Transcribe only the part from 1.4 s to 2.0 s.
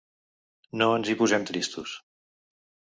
tristos.